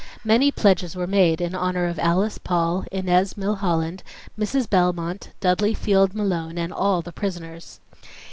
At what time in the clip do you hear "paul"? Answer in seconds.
2.39-2.85